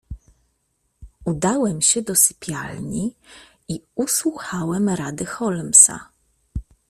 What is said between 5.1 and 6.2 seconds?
Holmesa."